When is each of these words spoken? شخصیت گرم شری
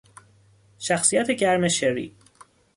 شخصیت 0.79 1.31
گرم 1.31 1.67
شری 1.67 2.15